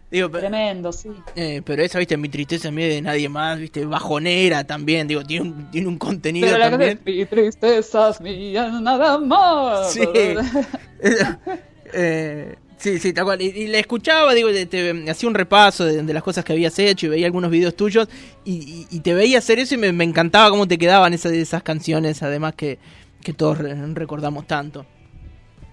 Tremendo, 0.08 0.92
sí. 0.92 1.08
Eh, 1.34 1.62
pero 1.64 1.82
esa, 1.82 1.98
viste, 1.98 2.16
mi 2.16 2.28
tristeza 2.28 2.68
en 2.68 2.76
de 2.76 3.02
nadie 3.02 3.28
más, 3.28 3.58
viste, 3.58 3.84
bajonera 3.84 4.64
también, 4.64 5.08
digo, 5.08 5.24
tiene 5.24 5.48
un, 5.48 5.70
tiene 5.70 5.88
un 5.88 5.98
contenido 5.98 6.48
pero 6.48 6.70
también. 6.70 7.00
mi 7.04 7.26
tristeza 7.26 8.10
es 8.10 8.20
mía, 8.20 8.68
nada 8.80 9.18
más. 9.18 9.92
Sí. 9.92 10.02
eh, 11.92 12.54
sí, 12.78 13.00
sí, 13.00 13.12
tal 13.12 13.24
cual. 13.24 13.42
Y, 13.42 13.66
la 13.66 13.78
escuchaba, 13.78 14.32
digo, 14.32 14.48
te, 14.68 15.10
hacía 15.10 15.28
un 15.28 15.34
repaso 15.34 15.84
de, 15.84 16.14
las 16.14 16.22
cosas 16.22 16.44
que 16.44 16.52
habías 16.52 16.78
hecho 16.78 17.06
y 17.06 17.08
veía 17.08 17.26
algunos 17.26 17.50
videos 17.50 17.74
tuyos 17.74 18.08
y, 18.44 19.00
te 19.00 19.12
veía 19.12 19.38
hacer 19.38 19.58
eso 19.58 19.74
y 19.74 19.78
me, 19.78 20.04
encantaba 20.04 20.50
cómo 20.50 20.68
te 20.68 20.78
quedaban 20.78 21.14
esas, 21.14 21.32
esas 21.32 21.64
canciones, 21.64 22.22
además 22.22 22.54
que, 22.54 22.78
que 23.22 23.32
todos 23.32 23.58
recordamos 23.58 24.46
tanto. 24.46 24.86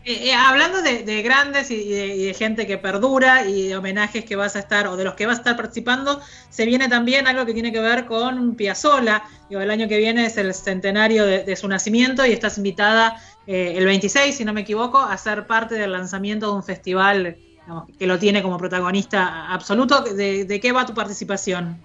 Eh, 0.05 0.29
eh, 0.29 0.33
hablando 0.33 0.81
de, 0.81 1.21
grandes 1.21 1.71
y 1.71 1.89
de, 1.89 2.33
gente 2.33 2.67
que 2.67 2.77
perdura 2.77 3.45
y 3.45 3.69
de 3.69 3.77
homenajes 3.77 4.25
que 4.25 4.35
vas 4.35 4.57
a 4.57 4.59
estar 4.59 4.85
o 4.87 4.97
de 4.97 5.05
los 5.05 5.13
que 5.13 5.25
vas 5.25 5.37
a 5.37 5.39
estar 5.39 5.55
participando, 5.55 6.19
se 6.49 6.65
viene 6.65 6.89
también 6.89 7.25
algo 7.25 7.45
que 7.45 7.53
tiene 7.53 7.71
que 7.71 7.79
ver 7.79 8.05
con 8.05 8.55
Piazzola. 8.55 9.23
el 9.49 9.71
año 9.71 9.87
que 9.87 9.97
viene 9.97 10.25
es 10.25 10.35
el 10.35 10.53
centenario 10.53 11.25
de, 11.25 11.55
su 11.55 11.69
nacimiento 11.69 12.25
y 12.25 12.33
estás 12.33 12.57
invitada 12.57 13.15
eh, 13.47 13.75
el 13.77 13.85
26, 13.85 14.35
si 14.35 14.43
no 14.43 14.51
me 14.51 14.61
equivoco, 14.61 14.99
a 14.99 15.17
ser 15.17 15.47
parte 15.47 15.75
del 15.75 15.93
lanzamiento 15.93 16.47
de 16.47 16.53
un 16.53 16.63
festival 16.63 17.37
que 17.97 18.05
lo 18.05 18.19
tiene 18.19 18.43
como 18.43 18.57
protagonista 18.57 19.47
absoluto. 19.53 20.01
¿De, 20.01 20.59
qué 20.61 20.71
va 20.73 20.85
tu 20.85 20.93
participación? 20.93 21.81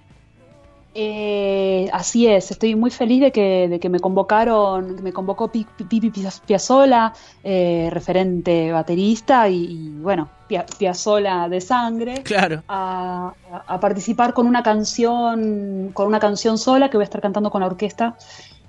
Eh, 1.00 1.88
así 1.93 2.26
es, 2.26 2.50
estoy 2.50 2.75
muy 2.75 2.90
feliz 2.90 3.21
de 3.21 3.31
que, 3.31 3.69
de 3.69 3.78
que 3.78 3.88
me 3.88 4.00
convocaron, 4.00 5.00
me 5.00 5.12
convocó 5.12 5.47
Pipi 5.47 6.11
Piazzola, 6.45 7.12
eh, 7.45 7.88
referente 7.93 8.73
baterista 8.73 9.49
y, 9.49 9.90
bueno, 9.90 10.28
Piazzola 10.49 11.49
de 11.49 11.61
sangre, 11.61 12.25
claro. 12.25 12.64
A, 12.67 13.33
participar 13.81 14.35
con 14.35 14.49
una 14.49 14.64
canción, 14.64 15.90
con 15.95 16.09
una 16.09 16.19
canción 16.19 16.59
sola 16.59 16.90
que 16.90 16.97
voy 16.97 17.02
a 17.02 17.05
estar 17.05 17.21
cantando 17.21 17.52
con 17.52 17.61
la 17.61 17.69
orquesta 17.69 18.17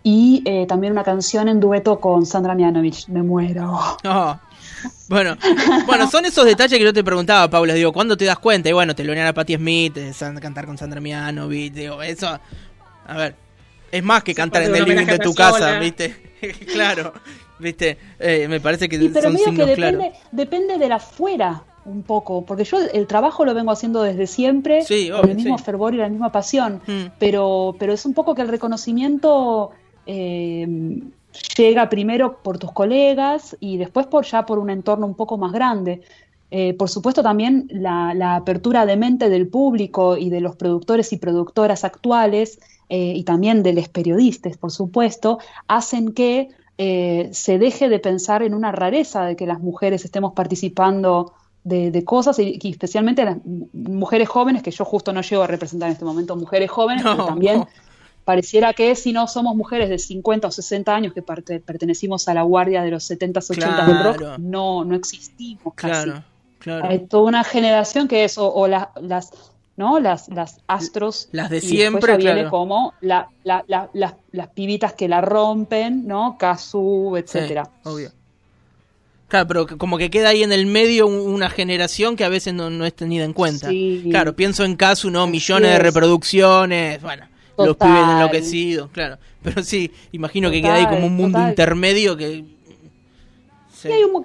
y 0.03 0.43
eh, 0.45 0.67
también 0.67 0.93
una 0.93 1.03
canción 1.03 1.49
en 1.49 1.59
dueto 1.59 1.99
con 1.99 2.27
Sandra 2.27 2.53
Mianovich. 2.53 3.07
Me 3.07 3.23
muero. 3.23 3.79
Oh. 4.05 4.37
Bueno, 5.07 5.35
bueno, 5.87 6.09
son 6.09 6.25
esos 6.25 6.45
detalles 6.45 6.77
que 6.77 6.85
yo 6.85 6.93
te 6.93 7.03
preguntaba, 7.03 7.49
Paula. 7.49 7.73
Digo, 7.73 7.91
¿cuándo 7.91 8.15
te 8.15 8.25
das 8.25 8.37
cuenta? 8.37 8.69
Y 8.69 8.73
bueno, 8.73 8.95
te 8.95 9.03
lo 9.03 9.19
a 9.19 9.33
Patti 9.33 9.55
Smith, 9.55 9.97
cantar 10.39 10.65
con 10.65 10.77
Sandra 10.77 11.01
Mianovich, 11.01 11.73
digo, 11.73 12.03
eso. 12.03 12.39
A 13.07 13.17
ver, 13.17 13.35
es 13.91 14.03
más 14.03 14.23
que 14.23 14.35
cantar 14.35 14.63
en 14.63 14.75
el 14.75 14.85
living 14.85 15.05
de 15.05 15.19
tu 15.19 15.33
casa, 15.33 15.79
¿viste? 15.79 16.35
claro, 16.71 17.13
¿viste? 17.57 17.97
Eh, 18.19 18.47
me 18.47 18.59
parece 18.59 18.87
que 18.87 18.97
y, 18.97 19.09
pero 19.09 19.29
son 19.29 19.37
signos 19.37 19.55
que 19.55 19.65
depende, 19.65 20.11
depende 20.31 20.77
de 20.77 20.89
la 20.89 20.99
fuera 20.99 21.63
un 21.85 22.03
poco, 22.03 22.45
porque 22.45 22.63
yo 22.63 22.77
el 22.79 23.07
trabajo 23.07 23.45
lo 23.45 23.53
vengo 23.53 23.71
haciendo 23.71 24.03
desde 24.03 24.27
siempre, 24.27 24.85
con 25.11 25.29
el 25.29 25.35
mismo 25.35 25.57
fervor 25.57 25.95
y 25.95 25.97
la 25.97 26.09
misma 26.09 26.31
pasión, 26.31 26.81
mm. 26.85 27.13
pero, 27.17 27.75
pero 27.79 27.93
es 27.93 28.05
un 28.05 28.13
poco 28.13 28.35
que 28.35 28.43
el 28.43 28.47
reconocimiento 28.47 29.71
eh, 30.05 30.67
llega 31.57 31.89
primero 31.89 32.39
por 32.41 32.57
tus 32.57 32.71
colegas 32.71 33.55
y 33.59 33.77
después 33.77 34.07
por 34.07 34.25
ya 34.25 34.45
por 34.45 34.59
un 34.59 34.69
entorno 34.69 35.05
un 35.05 35.15
poco 35.15 35.37
más 35.37 35.51
grande. 35.51 36.01
Eh, 36.51 36.73
por 36.73 36.89
supuesto 36.89 37.21
también 37.21 37.67
la, 37.69 38.35
apertura 38.35 38.85
de 38.85 38.97
mente 38.97 39.29
del 39.29 39.47
público 39.47 40.17
y 40.17 40.29
de 40.29 40.41
los 40.41 40.55
productores 40.55 41.13
y 41.13 41.17
productoras 41.17 41.83
actuales 41.83 42.59
eh, 42.89 43.13
y 43.15 43.23
también 43.23 43.61
de 43.61 43.73
los 43.73 43.87
periodistas, 43.87 44.57
por 44.57 44.71
supuesto, 44.71 45.37
hacen 45.67 46.13
que 46.13 46.49
eh, 46.79 47.29
se 47.33 47.59
deje 47.59 47.87
de 47.87 47.99
pensar 47.99 48.41
en 48.41 48.55
una 48.55 48.71
rareza 48.71 49.25
de 49.25 49.35
que 49.35 49.45
las 49.45 49.59
mujeres 49.59 50.05
estemos 50.05 50.33
participando 50.33 51.33
de, 51.63 52.03
cosas 52.03 52.39
y, 52.39 52.57
especialmente 52.63 53.23
las 53.25 53.37
mujeres 53.73 54.27
jóvenes, 54.27 54.63
que 54.63 54.71
yo 54.71 54.85
justo 54.85 55.13
no 55.13 55.21
llego 55.21 55.43
a 55.43 55.47
representar 55.47 55.87
en 55.89 55.93
este 55.93 56.05
momento 56.05 56.35
mujeres 56.35 56.71
jóvenes, 56.71 57.03
pero 57.03 57.25
también 57.25 57.65
pareciera 58.29 58.73
que 58.75 58.95
si 58.95 59.11
no 59.11 59.27
somos 59.27 59.55
mujeres 59.55 59.89
de 59.89 59.97
50 59.97 60.49
o 60.49 60.51
60 60.51 60.95
años 60.95 61.13
que 61.15 61.23
pertenecimos 61.23 62.27
a 62.27 62.35
la 62.35 62.43
guardia 62.43 62.83
de 62.83 62.91
los 62.91 63.03
70 63.05 63.39
80 63.39 63.85
del 63.87 64.03
rock, 64.03 64.37
no, 64.37 64.85
no 64.85 64.93
existimos 64.93 65.73
casi. 65.73 66.11
Claro, 66.59 66.87
Hay 66.87 67.07
toda 67.07 67.23
una 67.23 67.43
generación 67.43 68.07
que 68.07 68.25
es, 68.25 68.35
o, 68.37 68.67
las, 68.67 69.31
¿no? 69.77 69.99
Las, 69.99 70.29
las 70.29 70.59
astros. 70.67 71.27
Las 71.31 71.49
de 71.49 71.59
siempre, 71.59 72.17
viene 72.17 72.47
como 72.49 72.93
la, 73.01 73.29
la, 73.43 73.65
las, 73.67 74.13
las, 74.31 74.47
pibitas 74.49 74.93
que 74.93 75.07
la 75.07 75.21
rompen, 75.21 76.05
¿no? 76.05 76.37
Kazu, 76.37 77.15
etcétera. 77.17 77.67
obvio. 77.83 78.11
Claro, 79.27 79.47
pero 79.47 79.67
como 79.79 79.97
que 79.97 80.11
queda 80.11 80.29
ahí 80.29 80.43
en 80.43 80.51
el 80.51 80.67
medio 80.67 81.07
una 81.07 81.49
generación 81.49 82.15
que 82.15 82.25
a 82.25 82.29
veces 82.29 82.53
no, 82.53 82.85
es 82.85 82.93
tenida 82.93 83.23
en 83.23 83.33
cuenta. 83.33 83.71
Claro, 84.11 84.35
pienso 84.35 84.65
en 84.65 84.75
Kazu, 84.75 85.09
¿no? 85.09 85.25
Millones 85.25 85.71
de 85.71 85.79
reproducciones, 85.79 87.01
bueno 87.01 87.38
los 87.65 87.77
pibes 87.77 88.09
enloquecidos, 88.09 88.89
claro. 88.91 89.17
Pero 89.41 89.63
sí, 89.63 89.91
imagino 90.11 90.51
que 90.51 90.61
queda 90.61 90.75
ahí 90.75 90.87
como 90.87 91.07
un 91.07 91.15
mundo 91.15 91.39
intermedio 91.47 92.17
que 92.17 92.43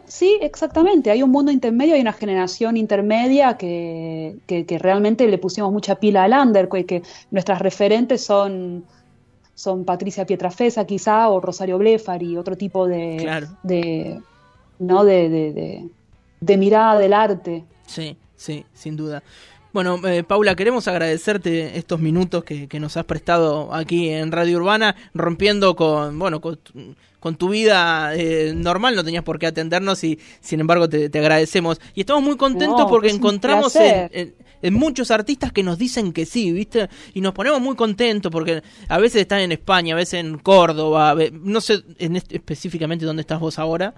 Sí, 0.06 0.38
exactamente. 0.40 1.10
Hay 1.10 1.22
un 1.22 1.30
mundo 1.30 1.52
intermedio, 1.52 1.94
hay 1.94 2.00
una 2.00 2.12
generación 2.12 2.76
intermedia 2.76 3.56
que, 3.56 4.36
que, 4.46 4.78
realmente 4.78 5.26
le 5.28 5.38
pusimos 5.38 5.72
mucha 5.72 5.96
pila 5.96 6.24
al 6.24 6.32
under, 6.32 6.68
que, 6.68 7.02
nuestras 7.30 7.60
referentes 7.60 8.24
son, 8.24 8.84
son 9.54 9.84
Patricia 9.84 10.26
Pietrafesa 10.26 10.86
quizá, 10.86 11.28
o 11.28 11.40
Rosario 11.40 11.78
Blefari, 11.78 12.36
otro 12.36 12.56
tipo 12.56 12.88
de, 12.88 13.46
de, 13.62 14.20
¿no? 14.78 15.04
De, 15.04 15.28
de, 15.28 15.88
de, 16.40 16.56
mirada 16.56 16.98
del 16.98 17.12
arte. 17.12 17.64
Sí, 17.86 18.16
sí, 18.36 18.64
sin 18.74 18.96
duda. 18.96 19.22
Bueno, 19.74 20.00
eh, 20.06 20.22
Paula, 20.22 20.54
queremos 20.54 20.86
agradecerte 20.86 21.76
estos 21.76 21.98
minutos 21.98 22.44
que, 22.44 22.68
que, 22.68 22.78
nos 22.78 22.96
has 22.96 23.06
prestado 23.06 23.74
aquí 23.74 24.08
en 24.08 24.30
Radio 24.30 24.58
Urbana, 24.58 24.94
rompiendo 25.14 25.74
con, 25.74 26.16
bueno, 26.16 26.40
con, 26.40 26.60
con 27.18 27.34
tu 27.34 27.48
vida 27.48 28.14
eh, 28.14 28.52
normal, 28.54 28.94
no 28.94 29.02
tenías 29.02 29.24
por 29.24 29.40
qué 29.40 29.48
atendernos 29.48 30.04
y 30.04 30.20
sin 30.40 30.60
embargo 30.60 30.88
te, 30.88 31.06
agradecemos. 31.18 31.80
Y 31.92 32.02
estamos 32.02 32.22
muy 32.22 32.36
contentos 32.36 32.86
porque 32.88 33.10
encontramos 33.10 33.74
en, 33.74 34.32
muchos 34.72 35.10
artistas 35.10 35.50
que 35.50 35.64
nos 35.64 35.76
dicen 35.76 36.12
que 36.12 36.24
sí, 36.24 36.52
¿viste? 36.52 36.88
Y 37.12 37.20
nos 37.20 37.32
ponemos 37.34 37.60
muy 37.60 37.74
contentos 37.74 38.30
porque 38.30 38.62
a 38.88 38.98
veces 38.98 39.22
están 39.22 39.40
en 39.40 39.50
España, 39.50 39.94
a 39.94 39.96
veces 39.96 40.20
en 40.20 40.38
Córdoba, 40.38 41.16
no 41.32 41.60
sé 41.60 41.82
en 41.98 42.14
específicamente 42.14 43.04
dónde 43.04 43.22
estás 43.22 43.40
vos 43.40 43.58
ahora. 43.58 43.92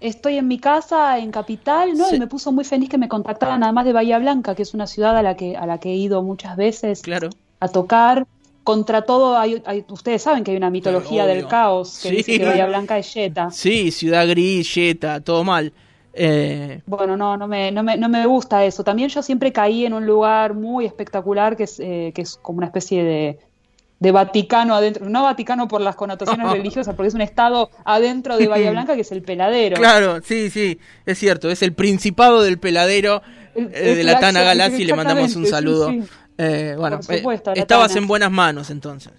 Estoy 0.00 0.38
en 0.38 0.46
mi 0.46 0.58
casa 0.58 1.18
en 1.18 1.30
Capital, 1.32 1.96
¿no? 1.96 2.14
Y 2.14 2.18
me 2.18 2.26
puso 2.26 2.52
muy 2.52 2.64
feliz 2.64 2.88
que 2.88 2.98
me 2.98 3.08
contactaran 3.08 3.62
además 3.64 3.84
de 3.84 3.92
Bahía 3.92 4.18
Blanca, 4.18 4.54
que 4.54 4.62
es 4.62 4.74
una 4.74 4.86
ciudad 4.86 5.16
a 5.16 5.22
la 5.22 5.36
que 5.36 5.56
a 5.56 5.66
la 5.66 5.78
que 5.78 5.90
he 5.90 5.96
ido 5.96 6.22
muchas 6.22 6.56
veces 6.56 7.02
claro. 7.02 7.30
a 7.58 7.68
tocar 7.68 8.26
contra 8.68 9.00
todo, 9.00 9.38
hay, 9.38 9.62
ustedes 9.88 10.20
saben 10.20 10.44
que 10.44 10.50
hay 10.50 10.58
una 10.58 10.68
mitología 10.68 11.24
del 11.24 11.46
caos 11.46 12.00
que 12.02 12.10
dice 12.10 12.38
que 12.38 12.44
Bahía 12.44 12.66
Blanca 12.66 12.98
es 12.98 13.14
Yeta. 13.14 13.50
Sí, 13.50 13.90
Ciudad 13.90 14.28
Gris, 14.28 14.74
Yeta, 14.74 15.20
todo 15.20 15.42
mal. 15.42 15.72
Eh... 16.12 16.82
Bueno, 16.84 17.16
no, 17.16 17.38
no 17.38 17.48
me, 17.48 17.72
no, 17.72 17.82
me, 17.82 17.96
no 17.96 18.10
me 18.10 18.26
gusta 18.26 18.66
eso. 18.66 18.84
También 18.84 19.08
yo 19.08 19.22
siempre 19.22 19.52
caí 19.52 19.86
en 19.86 19.94
un 19.94 20.04
lugar 20.04 20.52
muy 20.52 20.84
espectacular 20.84 21.56
que 21.56 21.62
es, 21.62 21.80
eh, 21.80 22.12
que 22.14 22.20
es 22.20 22.36
como 22.36 22.58
una 22.58 22.66
especie 22.66 23.02
de, 23.02 23.38
de 24.00 24.12
Vaticano 24.12 24.74
adentro, 24.74 25.08
no 25.08 25.24
Vaticano 25.24 25.66
por 25.66 25.80
las 25.80 25.96
connotaciones 25.96 26.48
religiosas, 26.52 26.94
porque 26.94 27.08
es 27.08 27.14
un 27.14 27.20
estado 27.20 27.70
adentro 27.84 28.36
de 28.36 28.46
Bahía 28.46 28.70
Blanca 28.70 28.94
que 28.94 29.02
es 29.02 29.12
el 29.12 29.22
peladero. 29.22 29.76
Claro, 29.76 30.20
sí, 30.22 30.50
sí, 30.50 30.78
es 31.04 31.18
cierto, 31.18 31.50
es 31.50 31.62
el 31.62 31.72
principado 31.72 32.42
del 32.42 32.58
peladero 32.58 33.22
eh, 33.54 33.94
de 33.96 34.04
la 34.04 34.20
Tana 34.20 34.42
Galassi, 34.42 34.84
le 34.84 34.94
mandamos 34.94 35.34
un 35.36 35.46
saludo. 35.46 35.92
Eh, 36.36 36.76
bueno, 36.78 37.00
eh, 37.08 37.24
estabas 37.56 37.96
en 37.96 38.06
buenas 38.06 38.30
manos 38.30 38.70
entonces. 38.70 39.12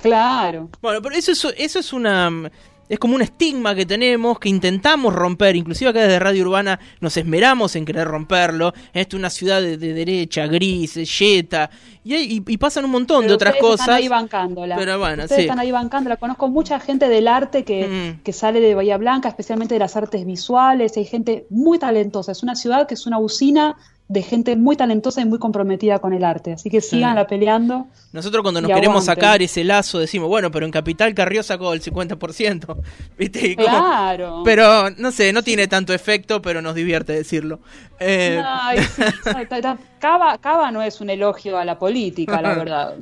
Claro. 0.00 0.68
Bueno, 0.80 1.00
pero 1.02 1.14
eso, 1.14 1.32
eso 1.56 1.78
es 1.78 1.92
una 1.92 2.50
es 2.92 2.98
como 2.98 3.14
un 3.14 3.22
estigma 3.22 3.74
que 3.74 3.86
tenemos, 3.86 4.38
que 4.38 4.50
intentamos 4.50 5.14
romper, 5.14 5.56
inclusive 5.56 5.88
acá 5.88 6.02
desde 6.02 6.18
Radio 6.18 6.42
Urbana 6.42 6.78
nos 7.00 7.16
esmeramos 7.16 7.74
en 7.74 7.86
querer 7.86 8.06
romperlo. 8.06 8.74
Esto 8.92 9.16
es 9.16 9.18
una 9.18 9.30
ciudad 9.30 9.62
de, 9.62 9.78
derecha, 9.78 10.46
gris, 10.46 10.96
yeta, 11.18 11.70
y, 12.04 12.40
pasan 12.58 12.84
un 12.84 12.90
montón 12.90 13.26
de 13.26 13.32
otras 13.32 13.56
cosas. 13.56 13.80
Están 13.80 13.94
ahí 13.96 14.08
bancándola. 14.08 14.76
Pero 14.76 14.98
bueno, 14.98 15.22
ustedes 15.22 15.40
están 15.40 15.58
ahí 15.58 15.70
bancándola. 15.70 16.18
Conozco 16.18 16.48
mucha 16.48 16.80
gente 16.80 17.08
del 17.08 17.28
arte 17.28 17.64
que, 17.64 17.86
mm. 18.18 18.22
que 18.24 18.32
sale 18.34 18.60
de 18.60 18.74
Bahía 18.74 18.98
Blanca, 18.98 19.30
especialmente 19.30 19.74
de 19.74 19.78
las 19.78 19.96
artes 19.96 20.26
visuales. 20.26 20.94
Hay 20.98 21.06
gente 21.06 21.46
muy 21.48 21.78
talentosa. 21.78 22.32
Es 22.32 22.42
una 22.42 22.56
ciudad 22.56 22.86
que 22.86 22.92
es 22.92 23.06
una 23.06 23.18
usina 23.18 23.74
de 24.08 24.22
gente 24.22 24.56
muy 24.56 24.76
talentosa 24.76 25.22
y 25.22 25.24
muy 25.24 25.38
comprometida 25.38 25.98
con 25.98 26.12
el 26.12 26.24
arte. 26.24 26.52
Así 26.52 26.68
que 26.68 26.80
sigan 26.80 27.24
peleando. 27.26 27.86
Nosotros 28.12 28.42
cuando 28.42 28.60
nos 28.60 28.70
queremos 28.70 29.04
sacar 29.04 29.40
ese 29.40 29.64
lazo 29.64 29.98
decimos, 29.98 30.28
bueno, 30.28 30.50
pero 30.50 30.66
en 30.66 30.72
Capital 30.72 31.14
Carrió 31.14 31.42
sacó 31.42 31.72
el 31.72 31.82
50%. 31.82 32.76
¿Viste? 33.18 33.56
Claro. 33.56 34.42
Pero 34.44 34.90
no 34.90 35.12
sé, 35.12 35.32
no 35.32 35.42
tiene 35.42 35.66
tanto 35.66 35.94
efecto, 35.94 36.42
pero 36.42 36.60
nos 36.60 36.74
divierte 36.74 37.12
decirlo. 37.12 37.60
Eh... 38.02 38.42
Cava, 40.02 40.70
no 40.72 40.82
es 40.82 41.00
un 41.00 41.10
elogio 41.10 41.56
a 41.56 41.64
la 41.64 41.78
política, 41.78 42.42
la 42.42 42.54
verdad. 42.56 42.96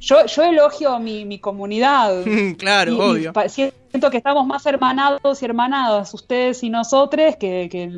Yo, 0.00 0.26
yo, 0.26 0.42
elogio 0.42 0.90
a 0.90 0.98
mi, 0.98 1.38
comunidad. 1.38 2.24
claro, 2.58 2.98
obvio. 2.98 3.32
siento 3.48 4.10
que 4.10 4.16
estamos 4.16 4.46
más 4.46 4.66
hermanados 4.66 5.40
y 5.40 5.44
hermanadas, 5.44 6.12
ustedes 6.12 6.62
y 6.64 6.70
nosotros, 6.70 7.36
que, 7.36 7.68
que 7.70 7.88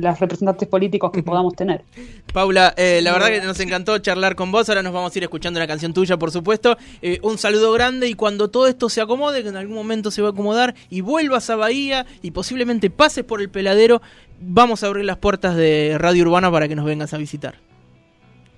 las 0.00 0.18
representantes 0.18 0.68
políticos 0.68 1.12
que 1.12 1.22
podamos 1.22 1.54
tener. 1.54 1.84
Paula, 2.32 2.74
eh, 2.76 3.00
la 3.00 3.12
verdad 3.12 3.28
que 3.28 3.40
nos 3.40 3.60
encantó 3.60 3.98
charlar 3.98 4.34
con 4.34 4.50
vos. 4.50 4.68
Ahora 4.68 4.82
nos 4.82 4.92
vamos 4.92 5.14
a 5.14 5.18
ir 5.18 5.22
escuchando 5.22 5.58
una 5.58 5.68
canción 5.68 5.94
tuya, 5.94 6.16
por 6.16 6.32
supuesto. 6.32 6.76
Eh, 7.00 7.20
un 7.22 7.38
saludo 7.38 7.72
grande 7.72 8.08
y 8.08 8.14
cuando 8.14 8.50
todo 8.50 8.66
esto 8.66 8.88
se 8.88 9.00
acomode, 9.00 9.44
que 9.44 9.48
en 9.50 9.56
algún 9.56 9.76
momento 9.76 10.10
se 10.10 10.20
va 10.20 10.28
a 10.28 10.32
acomodar, 10.32 10.74
y 10.90 11.00
vuelvas 11.00 11.48
a 11.48 11.56
Bahía 11.56 12.06
y 12.22 12.32
posiblemente 12.32 12.90
pases 12.90 13.24
por 13.24 13.40
el 13.40 13.50
peladero, 13.50 14.02
vamos 14.40 14.82
a 14.82 14.86
abrir 14.86 15.04
las 15.04 15.18
puertas 15.18 15.56
de 15.56 15.96
Radio 15.98 16.22
Urbana 16.24 16.50
para 16.50 16.68
que 16.68 16.76
nos 16.76 16.84
vengas 16.84 17.12
a 17.14 17.18
visitar. 17.18 17.56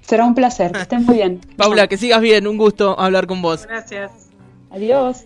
Será 0.01 0.25
un 0.25 0.35
placer, 0.35 0.73
que 0.73 0.81
estén 0.81 1.05
muy 1.05 1.17
bien. 1.17 1.41
Paula, 1.57 1.87
que 1.87 1.99
sigas 1.99 2.21
bien, 2.21 2.47
un 2.47 2.57
gusto 2.57 2.99
hablar 2.99 3.27
con 3.27 3.43
vos. 3.43 3.67
Gracias. 3.67 4.11
Adiós. 4.71 5.25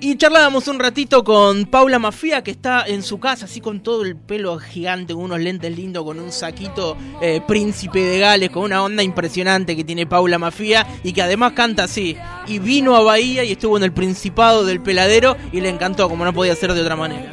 Y 0.00 0.16
charlábamos 0.16 0.66
un 0.66 0.80
ratito 0.80 1.22
con 1.22 1.64
Paula 1.66 2.00
Mafia, 2.00 2.42
que 2.42 2.50
está 2.50 2.84
en 2.86 3.04
su 3.04 3.20
casa, 3.20 3.44
así 3.44 3.60
con 3.60 3.84
todo 3.84 4.02
el 4.02 4.16
pelo 4.16 4.58
gigante, 4.58 5.14
con 5.14 5.22
unos 5.22 5.38
lentes 5.38 5.76
lindos, 5.76 6.02
con 6.02 6.18
un 6.18 6.32
saquito 6.32 6.96
eh, 7.20 7.40
príncipe 7.46 8.00
de 8.00 8.18
Gales, 8.18 8.50
con 8.50 8.64
una 8.64 8.82
onda 8.82 9.04
impresionante 9.04 9.76
que 9.76 9.84
tiene 9.84 10.06
Paula 10.06 10.38
Mafia, 10.38 10.84
y 11.04 11.12
que 11.12 11.22
además 11.22 11.52
canta 11.52 11.84
así. 11.84 12.16
Y 12.48 12.58
vino 12.58 12.96
a 12.96 13.02
Bahía 13.02 13.44
y 13.44 13.52
estuvo 13.52 13.76
en 13.76 13.84
el 13.84 13.92
Principado 13.92 14.64
del 14.64 14.82
Peladero 14.82 15.36
y 15.52 15.60
le 15.60 15.68
encantó, 15.68 16.08
como 16.08 16.24
no 16.24 16.32
podía 16.32 16.56
ser 16.56 16.72
de 16.72 16.80
otra 16.80 16.96
manera 16.96 17.32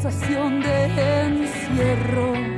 sensación 0.00 0.60
de 0.60 0.84
encierro. 1.26 2.57